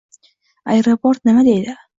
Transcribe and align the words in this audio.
Aeroport 0.77 1.27
nima 1.31 1.47
deydi? 1.53 1.81